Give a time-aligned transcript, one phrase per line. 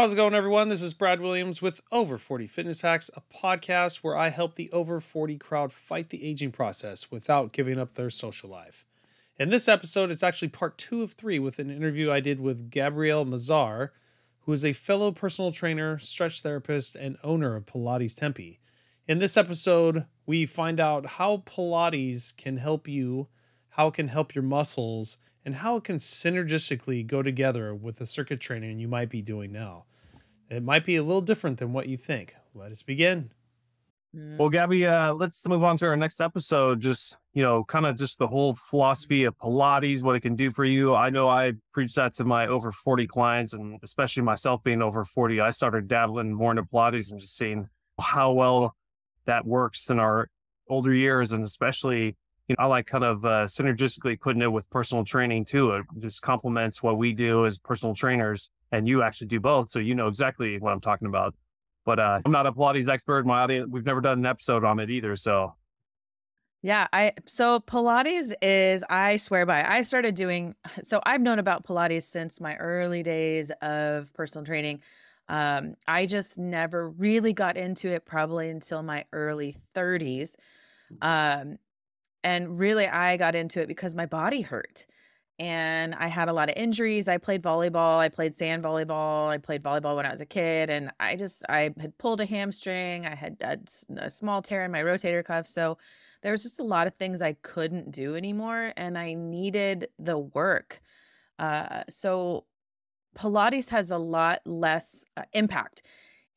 [0.00, 0.70] How's it going, everyone?
[0.70, 4.72] This is Brad Williams with Over 40 Fitness Hacks, a podcast where I help the
[4.72, 8.86] over 40 crowd fight the aging process without giving up their social life.
[9.38, 12.70] In this episode, it's actually part two of three with an interview I did with
[12.70, 13.90] Gabrielle Mazar,
[14.46, 18.58] who is a fellow personal trainer, stretch therapist, and owner of Pilates Tempe.
[19.06, 23.28] In this episode, we find out how Pilates can help you,
[23.68, 28.06] how it can help your muscles, and how it can synergistically go together with the
[28.06, 29.84] circuit training you might be doing now.
[30.50, 32.34] It might be a little different than what you think.
[32.54, 33.30] Let us begin.
[34.12, 36.80] Well, Gabby, uh, let's move on to our next episode.
[36.80, 40.50] Just, you know, kind of just the whole philosophy of Pilates, what it can do
[40.50, 40.96] for you.
[40.96, 45.04] I know I preach that to my over 40 clients, and especially myself being over
[45.04, 47.68] 40, I started dabbling more into Pilates and just seeing
[48.00, 48.74] how well
[49.26, 50.28] that works in our
[50.68, 51.30] older years.
[51.30, 52.16] And especially,
[52.48, 55.70] you know, I like kind of uh, synergistically putting it with personal training too.
[55.70, 58.50] It just complements what we do as personal trainers.
[58.72, 59.70] And you actually do both.
[59.70, 61.34] So you know exactly what I'm talking about.
[61.84, 63.26] But uh, I'm not a Pilates expert.
[63.26, 65.16] My audience, we've never done an episode on it either.
[65.16, 65.54] So
[66.62, 69.64] yeah, I so Pilates is I swear by.
[69.66, 74.80] I started doing so I've known about Pilates since my early days of personal training.
[75.28, 80.34] Um, I just never really got into it probably until my early 30s.
[81.00, 81.58] Um,
[82.24, 84.86] and really I got into it because my body hurt
[85.40, 87.08] and I had a lot of injuries.
[87.08, 90.68] I played volleyball, I played sand volleyball, I played volleyball when I was a kid,
[90.68, 93.58] and I just I had pulled a hamstring, I had a,
[94.04, 95.78] a, small tear in my rotator cuff, so
[96.20, 100.18] there was just a lot of things I couldn't do anymore, and I needed the
[100.18, 100.82] work.
[101.38, 102.44] Uh, so
[103.16, 105.80] Pilates has a lot less uh, impact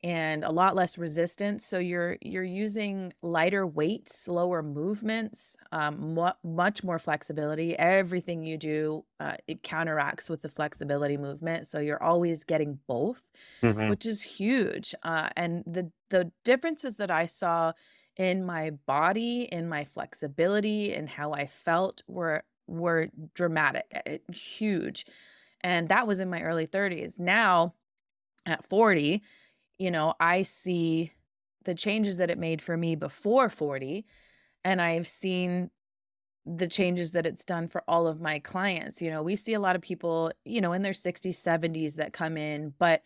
[0.04, 1.66] and a lot less resistance.
[1.66, 7.78] So you're you're using lighter weight, slower movements, um, mu- much more flexibility.
[7.78, 11.66] Everything you do uh, it counteracts with the flexibility movement.
[11.68, 13.24] So you're always getting both,
[13.62, 13.94] Mhm.
[13.94, 14.94] which is huge.
[15.02, 17.72] Uh, and the the differences that I saw
[18.16, 23.92] in my body, in my flexibility, and how I felt were were dramatic,
[24.34, 25.06] huge.
[25.62, 27.18] And that was in my early 30s.
[27.18, 27.74] Now
[28.46, 29.22] at 40
[29.78, 31.12] you know, I see
[31.64, 34.04] the changes that it made for me before 40
[34.64, 35.70] and I've seen
[36.46, 39.00] the changes that it's done for all of my clients.
[39.00, 42.12] You know, we see a lot of people, you know, in their 60s, 70s that
[42.12, 43.02] come in, but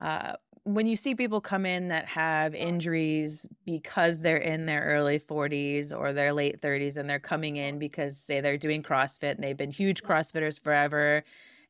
[0.00, 5.18] uh, when you see people come in that have injuries because they're in their early
[5.18, 9.44] 40s or their late 30s and they're coming in because say they're doing CrossFit and
[9.44, 11.22] they've been huge CrossFitters forever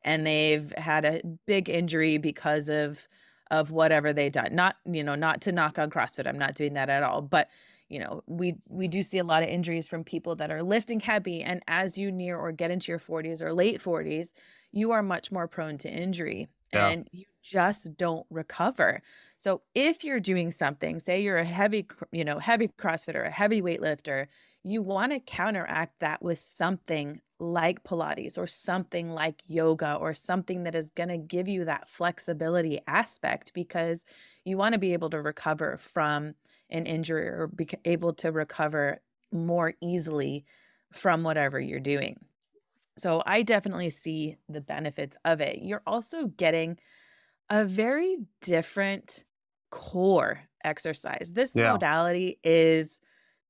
[0.03, 3.07] and they've had a big injury because of
[3.51, 4.55] of whatever they done.
[4.55, 6.27] Not, you know, not to knock on CrossFit.
[6.27, 7.21] I'm not doing that at all.
[7.21, 7.49] But,
[7.89, 10.99] you know, we we do see a lot of injuries from people that are lifting
[10.99, 11.43] heavy.
[11.43, 14.33] And as you near or get into your 40s or late 40s,
[14.71, 16.47] you are much more prone to injury.
[16.73, 16.87] Yeah.
[16.89, 19.01] And you just don't recover.
[19.37, 23.61] So if you're doing something, say you're a heavy, you know, heavy CrossFitter, a heavy
[23.61, 24.27] weightlifter,
[24.63, 30.63] you want to counteract that with something like Pilates or something like yoga or something
[30.63, 34.03] that is going to give you that flexibility aspect because
[34.43, 36.33] you want to be able to recover from
[36.69, 38.99] an injury or be able to recover
[39.31, 40.43] more easily
[40.91, 42.19] from whatever you're doing.
[42.97, 45.59] So I definitely see the benefits of it.
[45.61, 46.79] You're also getting
[47.49, 49.25] a very different
[49.71, 51.31] core exercise.
[51.33, 51.59] This Yeah.
[51.59, 52.99] modality is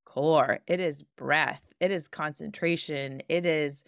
[0.04, 3.84] core, it is breath, it is concentration, it is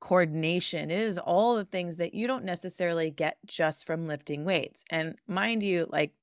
[0.00, 4.84] coordination, it is all the things that you don't necessarily get just from lifting weights.
[4.90, 6.14] And mind you, like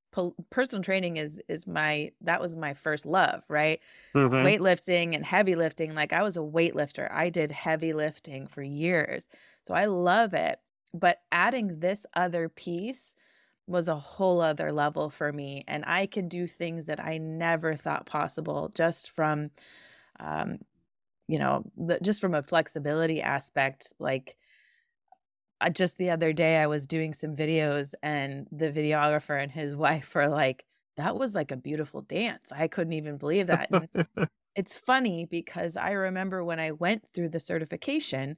[0.50, 3.80] personal training is is my that was my first love, right?
[4.16, 4.52] Mhm.
[4.52, 5.96] weightlifting and heavy lifting.
[5.96, 7.12] Like I was a weightlifter.
[7.12, 9.30] I did heavy lifting for years.
[9.68, 10.60] So I love it.
[10.94, 13.16] But adding this other piece
[13.68, 15.64] was a whole other level for me.
[15.68, 19.52] And I can do things that I never thought possible just from,
[20.20, 20.60] um,
[21.28, 23.94] you know, the, just from a flexibility aspect.
[24.00, 24.38] Like
[25.70, 30.14] just the other day, I was doing some videos and the videographer and his wife
[30.16, 30.66] were like,
[30.98, 32.52] that was like a beautiful dance.
[32.52, 33.70] I couldn't even believe that.
[33.72, 33.90] And
[34.56, 38.38] it's funny because I remember when I went through the certification,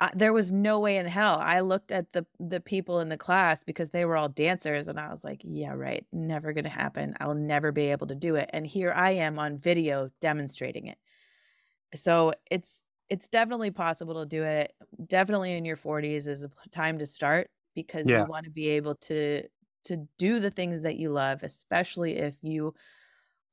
[0.00, 1.38] I, there was no way in hell.
[1.40, 4.98] I looked at the the people in the class because they were all dancers, and
[4.98, 6.06] I was like, "Yeah, right.
[6.12, 7.14] Never gonna happen.
[7.20, 10.98] I'll never be able to do it." And here I am on video demonstrating it.
[11.94, 14.74] So it's it's definitely possible to do it.
[15.06, 18.96] Definitely in your 40s is a time to start because you want to be able
[18.96, 19.48] to
[19.84, 22.74] to do the things that you love, especially if you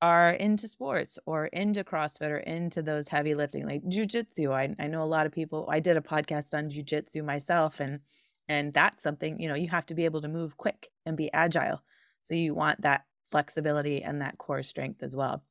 [0.01, 4.51] are into sports or into CrossFit or into those heavy lifting like jujitsu.
[4.53, 5.67] I I know a lot of people.
[5.69, 8.01] I did a podcast on jujitsu myself, and
[8.49, 11.31] And that's something, you know, you have to be able to move quick and be
[11.33, 11.81] agile.
[12.23, 15.43] So you want that flexibility and that core strength as well.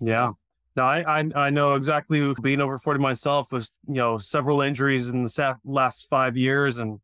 [0.00, 0.32] Yeah.
[0.76, 5.08] No, I, I, I know exactly being over 40 myself with, you know, several injuries
[5.08, 7.00] in the last five years and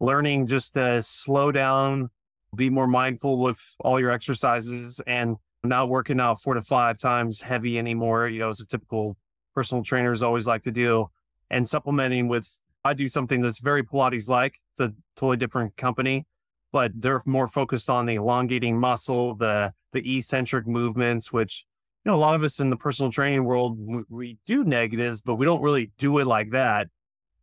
[0.00, 2.10] learning just to slow down,
[2.56, 7.40] be more mindful with all your exercises and not working out four to five times
[7.40, 9.16] heavy anymore, you know, as a typical
[9.54, 11.06] personal trainers always like to do
[11.48, 14.56] and supplementing with, I do something that's very Pilates like.
[14.72, 16.26] It's a totally different company,
[16.72, 21.64] but they're more focused on the elongating muscle, the, the eccentric movements, which
[22.04, 25.20] you know, a lot of us in the personal training world, we, we do negatives,
[25.20, 26.88] but we don't really do it like that,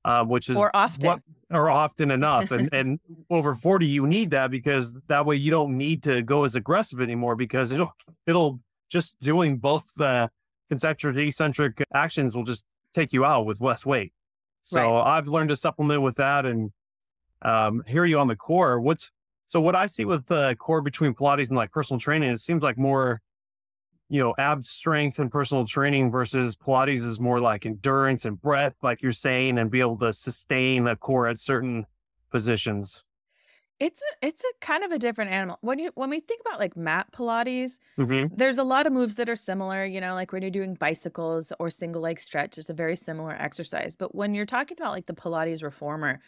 [0.03, 2.51] uh, which is or often what, or often enough.
[2.51, 6.44] and, and over 40, you need that because that way you don't need to go
[6.44, 7.94] as aggressive anymore because it'll,
[8.27, 8.59] it'll
[8.89, 10.29] just doing both the
[10.69, 14.11] concentric, eccentric actions will just take you out with less weight.
[14.61, 15.17] So right.
[15.17, 16.71] I've learned to supplement with that and
[17.44, 18.81] um, hear you on the core.
[18.81, 19.09] What's
[19.45, 22.61] so what I see with the core between Pilates and like personal training, it seems
[22.61, 23.21] like more
[24.09, 28.75] you know, ab strength and personal training versus Pilates is more like endurance and breath,
[28.81, 31.85] like you're saying, and be able to sustain a core at certain
[32.31, 33.06] positions.
[33.79, 35.57] It's a it's a kind of a different animal.
[35.61, 38.35] When you when we think about like mat Pilates, mm-hmm.
[38.35, 41.53] there's a lot of moves that are similar, you know, like when you're doing bicycles
[41.59, 43.95] or single leg stretch, it's a very similar exercise.
[43.95, 46.19] But when you're talking about like the Pilates reformer,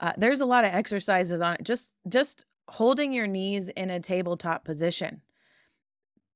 [0.00, 1.62] uh, there's a lot of exercises on it.
[1.62, 5.22] Just just holding your knees in a tabletop position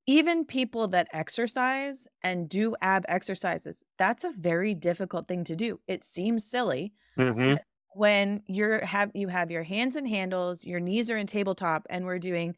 [0.08, 5.78] even people that exercise and do ab exercises, that's a very difficult thing to do.
[5.86, 7.56] It seems silly mm-hmm.
[7.94, 12.06] when you're have you have your hands and handles, your knees are in tabletop, and
[12.06, 12.56] we're doing,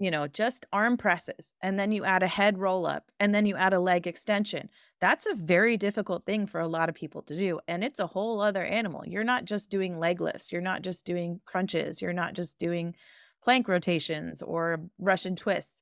[0.00, 3.46] you know, just arm presses, and then you add a head roll up, and then
[3.46, 4.68] you add a leg extension.
[5.00, 8.08] That's a very difficult thing for a lot of people to do, and it's a
[8.08, 9.04] whole other animal.
[9.06, 12.96] You're not just doing leg lifts, you're not just doing crunches, you're not just doing
[13.44, 15.80] plank rotations or Russian twists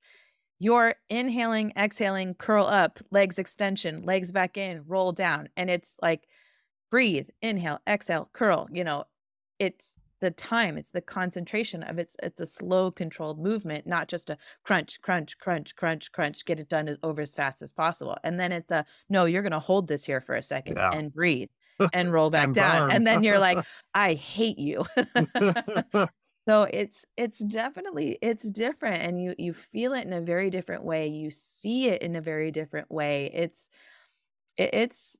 [0.60, 5.48] you're inhaling, exhaling, curl up, legs extension, legs back in, roll down.
[5.56, 6.28] And it's like
[6.90, 8.68] breathe, inhale, exhale, curl.
[8.70, 9.04] You know,
[9.58, 14.28] it's the time, it's the concentration of it's it's a slow controlled movement, not just
[14.28, 18.18] a crunch, crunch, crunch, crunch, crunch, get it done as over as fast as possible.
[18.22, 20.90] And then it's a no, you're gonna hold this here for a second yeah.
[20.92, 21.48] and breathe
[21.94, 22.88] and roll back and down.
[22.88, 22.96] Burn.
[22.96, 23.64] And then you're like,
[23.94, 24.84] I hate you.
[26.48, 30.84] So it's it's definitely it's different and you you feel it in a very different
[30.84, 31.08] way.
[31.08, 33.30] You see it in a very different way.
[33.32, 33.68] It's
[34.56, 35.18] it, it's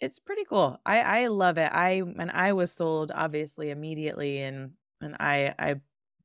[0.00, 0.80] it's pretty cool.
[0.86, 1.70] I I love it.
[1.70, 5.74] I and I was sold obviously immediately and and I I, I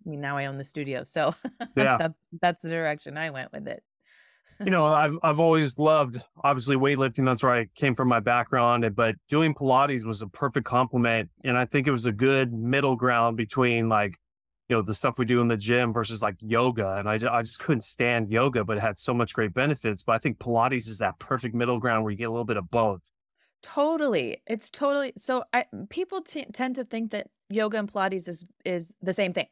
[0.05, 1.03] mean now I own the studio.
[1.03, 1.35] So
[1.75, 1.97] yeah.
[1.97, 3.83] that that's the direction I went with it.
[4.63, 7.25] you know, I've I've always loved obviously weightlifting.
[7.25, 8.95] That's where I came from my background.
[8.95, 12.95] But doing Pilates was a perfect complement, and I think it was a good middle
[12.95, 14.15] ground between like
[14.69, 17.41] you know the stuff we do in the gym versus like yoga and I, I
[17.41, 20.87] just couldn't stand yoga but it had so much great benefits but i think pilates
[20.87, 23.01] is that perfect middle ground where you get a little bit of both.
[23.61, 28.45] Totally it's totally so I, people t- tend to think that yoga and pilates is
[28.63, 29.47] is the same thing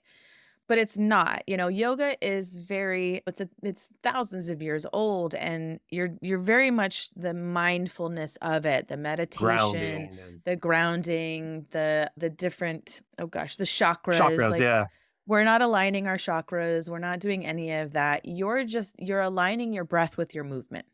[0.67, 5.35] but it's not you know yoga is very it's a, it's thousands of years old
[5.35, 12.09] and you're you're very much the mindfulness of it the meditation grounding the grounding the
[12.15, 14.85] the different oh gosh the chakras chakras like, yeah
[15.27, 16.89] we're not aligning our chakras.
[16.89, 18.21] We're not doing any of that.
[18.25, 20.85] You're just, you're aligning your breath with your movement,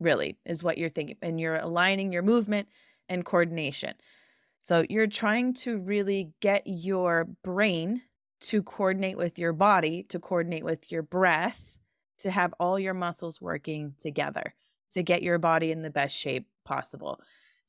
[0.00, 1.16] really, is what you're thinking.
[1.22, 2.68] And you're aligning your movement
[3.08, 3.94] and coordination.
[4.62, 8.02] So you're trying to really get your brain
[8.40, 11.76] to coordinate with your body, to coordinate with your breath,
[12.18, 14.54] to have all your muscles working together
[14.92, 17.20] to get your body in the best shape possible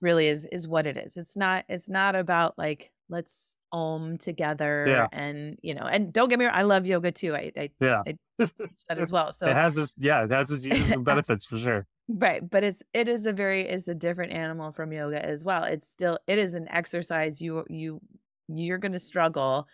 [0.01, 4.85] really is is what it is it's not it's not about like let's om together
[4.87, 5.07] yeah.
[5.11, 8.01] and you know and don't get me wrong i love yoga too i, I yeah
[8.07, 11.03] I teach that as well so it has this yeah it has its uses and
[11.05, 14.91] benefits for sure right but it's it is a very it's a different animal from
[14.91, 17.99] yoga as well it's still it is an exercise you you
[18.47, 19.67] you're going to struggle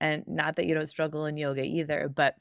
[0.00, 2.34] and not that you don't struggle in yoga either but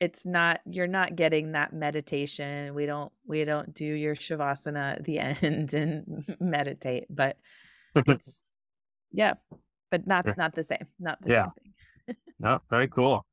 [0.00, 5.04] it's not you're not getting that meditation we don't we don't do your shavasana at
[5.04, 7.36] the end and meditate but
[7.94, 8.44] it's
[9.12, 9.34] yeah
[9.90, 10.86] but not not the same.
[10.98, 11.44] Not the yeah.
[11.44, 11.72] same
[12.06, 12.16] thing.
[12.38, 13.24] no, very cool.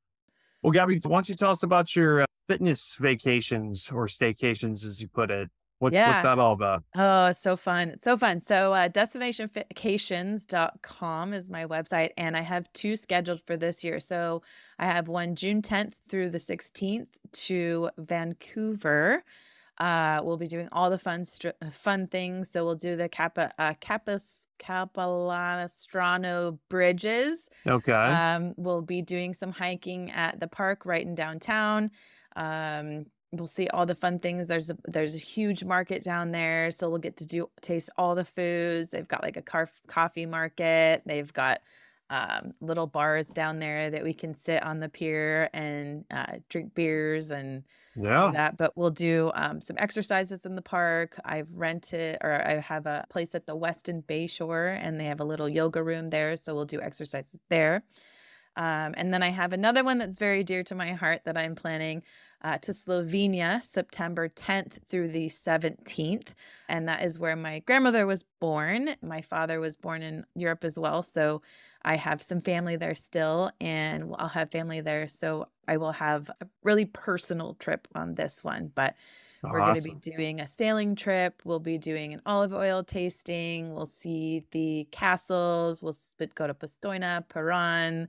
[0.62, 5.00] Well, Gabby, why don't you tell us about your uh, fitness vacations or staycations, as
[5.01, 5.50] you put it?
[5.79, 6.13] What's, yeah.
[6.13, 6.84] what's that all about?
[6.96, 7.96] Oh, so fun.
[8.01, 8.39] So fun.
[8.39, 14.00] So, uh, destinationvacations.com is my website, and I have two scheduled for this year.
[14.00, 14.41] So,
[14.79, 19.22] I have one June 10th through the 16th to Vancouver.
[19.77, 22.50] Uh, we'll be doing all the fun str- fun things.
[22.50, 27.50] So we'll do the Kappa uh, Kappas Capilanostrano bridges.
[27.67, 27.91] Okay.
[27.91, 31.91] Um, we'll be doing some hiking at the park right in downtown.
[32.36, 34.48] Um, we'll see all the fun things.
[34.48, 38.15] There's a there's a huge market down there, so we'll get to do taste all
[38.15, 38.91] the foods.
[38.91, 41.03] They've got like a car- coffee market.
[41.05, 41.62] They've got
[42.10, 46.74] um, little bars down there that we can sit on the pier and uh, drink
[46.76, 47.64] beers and
[47.96, 48.32] yeah.
[48.34, 48.58] that.
[48.58, 51.20] But we'll do um, some exercises in the park.
[51.26, 55.26] I've rented or I have a place at the Westin Bayshore and they have a
[55.26, 56.38] little yoga room there.
[56.38, 57.84] So we'll do exercises there.
[58.58, 61.56] Um, and then I have another one that's very dear to my heart that I'm
[61.56, 62.04] planning
[62.44, 66.30] uh, to Slovenia September 10th through the 17th.
[66.70, 68.96] And that is where my grandmother was born.
[69.02, 71.02] My father was born in Europe as well.
[71.02, 71.42] So
[71.84, 75.08] I have some family there still, and I'll have family there.
[75.08, 78.72] So I will have a really personal trip on this one.
[78.74, 78.96] But
[79.44, 81.42] we're going to be doing a sailing trip.
[81.46, 83.74] We'll be doing an olive oil tasting.
[83.74, 85.84] We'll see the castles.
[85.84, 85.96] We'll
[86.34, 88.08] go to Postojna, Piran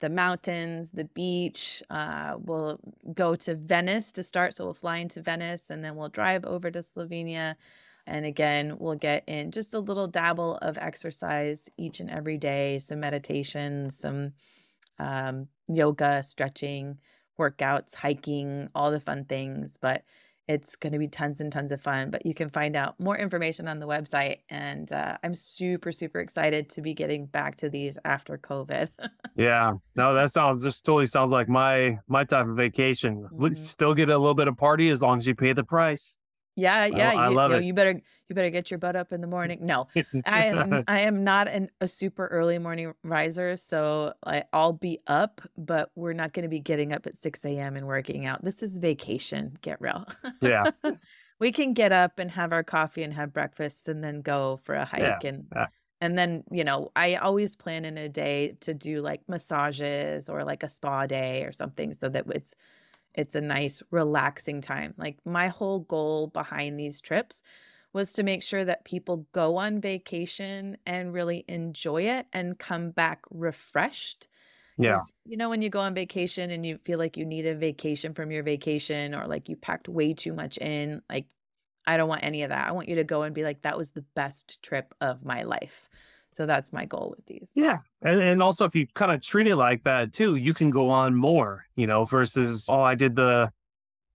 [0.00, 1.82] the mountains, the beach.
[1.90, 2.78] Uh, we'll
[3.14, 4.54] go to Venice to start.
[4.54, 7.56] So we'll fly into Venice and then we'll drive over to Slovenia.
[8.06, 12.78] And again, we'll get in just a little dabble of exercise each and every day,
[12.78, 14.32] some meditation, some
[14.98, 16.98] um, yoga, stretching,
[17.38, 19.76] workouts, hiking, all the fun things.
[19.80, 20.04] But
[20.48, 23.16] it's going to be tons and tons of fun, but you can find out more
[23.16, 24.38] information on the website.
[24.48, 28.88] And uh, I'm super, super excited to be getting back to these after COVID.
[29.36, 33.28] yeah, no, that sounds just totally sounds like my my type of vacation.
[33.32, 33.54] Mm-hmm.
[33.54, 36.18] Still get a little bit of party as long as you pay the price.
[36.56, 37.10] Yeah, yeah.
[37.10, 37.64] I, I you, love you it.
[37.64, 39.58] you better you better get your butt up in the morning.
[39.62, 39.88] No,
[40.24, 45.00] I am I am not an, a super early morning riser, so I, I'll be
[45.06, 47.76] up, but we're not going to be getting up at six a.m.
[47.76, 48.42] and working out.
[48.44, 49.56] This is vacation.
[49.60, 50.06] Get real.
[50.40, 50.64] yeah,
[51.38, 54.74] we can get up and have our coffee and have breakfast, and then go for
[54.74, 55.46] a hike Yeah, and.
[55.54, 55.66] yeah.
[56.02, 60.44] And then, you know, I always plan in a day to do like massages or
[60.44, 62.54] like a spa day or something so that it's
[63.16, 64.94] it's a nice relaxing time.
[64.96, 67.42] Like my whole goal behind these trips
[67.92, 72.90] was to make sure that people go on vacation and really enjoy it and come
[72.90, 74.28] back refreshed.
[74.76, 75.00] Yeah.
[75.24, 78.12] You know, when you go on vacation and you feel like you need a vacation
[78.12, 81.26] from your vacation or like you packed way too much in, like,
[81.86, 82.68] I don't want any of that.
[82.68, 85.44] I want you to go and be like, that was the best trip of my
[85.44, 85.88] life.
[86.36, 87.50] So that's my goal with these.
[87.54, 87.78] yeah.
[88.02, 90.90] And, and also, if you kind of treat it like that too, you can go
[90.90, 91.64] on more.
[91.76, 93.50] You know, versus oh, I did the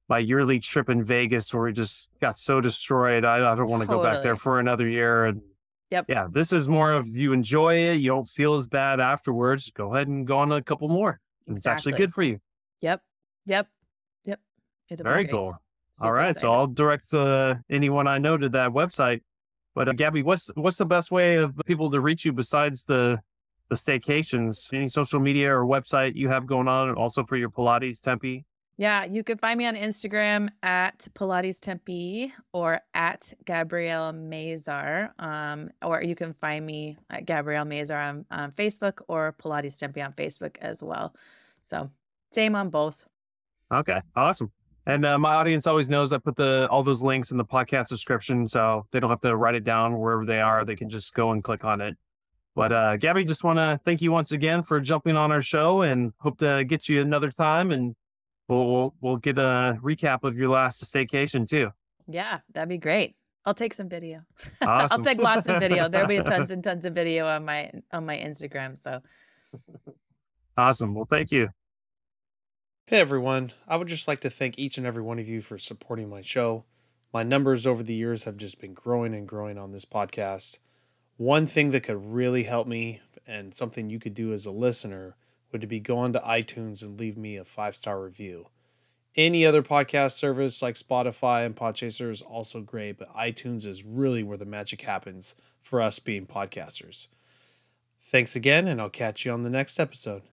[0.08, 3.26] my yearly trip in Vegas where we just got so destroyed.
[3.26, 5.26] I, I don't want to go back there for another year.
[5.26, 5.42] And
[5.90, 6.06] Yep.
[6.08, 7.96] yeah, this is more of you enjoy it.
[7.96, 9.70] You don't feel as bad afterwards.
[9.72, 11.20] Go ahead and go on a couple more.
[11.48, 12.40] And It's actually good for you.
[12.80, 13.02] Yep.
[13.46, 13.68] Yep.
[14.24, 14.40] Yep.
[14.90, 15.54] It'll Very cool.
[16.00, 16.52] All right, so.
[16.52, 19.22] I'll direct uh, anyone I know to that website.
[19.74, 23.20] But uh, Gabby, what's what's the best way of people to reach you besides the
[23.70, 24.74] the staycations?
[24.74, 28.46] Any social media or website you have going on, and also for your Pilates Tempe?
[28.78, 35.12] Yeah, you can find me on Instagram at Pilates Tempe or at Gabrielle Mazar.
[35.20, 40.02] Um, or you can find me at Gabrielle Mazar on, on Facebook or Pilates Tempe
[40.02, 41.16] on Facebook as well.
[41.62, 41.92] So
[42.32, 43.06] same on both.
[43.72, 44.52] Okay, awesome.
[44.86, 47.88] And uh, my audience always knows I put the all those links in the podcast
[47.88, 50.66] description, so they don't have to write it down wherever they are.
[50.66, 51.96] They can just go and click on it.
[52.56, 55.84] But uh, Gabby, just want to thank you once again for jumping on our show,
[55.84, 57.96] and hope to get you another time, and
[58.48, 61.70] we'll we'll, we'll get a recap of your last staycation too.
[62.08, 63.16] Yeah, that'd be great.
[63.46, 64.22] I'll take some video.
[64.62, 65.00] Awesome.
[65.00, 65.90] I'll take lots of video.
[65.90, 68.80] There'll be tons and tons of video on my on my Instagram.
[68.80, 69.02] So
[70.58, 70.94] Awesome.
[70.94, 71.50] Well, thank you.
[72.92, 75.58] Hey everyone, I would just like to thank each and every one of you for
[75.58, 76.66] supporting my show.
[77.14, 80.58] My numbers over the years have just been growing and growing on this podcast.
[81.16, 85.16] One thing that could really help me and something you could do as a listener
[85.54, 88.48] would be go onto iTunes and leave me a five star review.
[89.16, 94.22] Any other podcast service like Spotify and Podchaser is also great, but iTunes is really
[94.22, 97.08] where the magic happens for us being podcasters.
[98.02, 100.24] Thanks again, and I'll catch you on the next episode.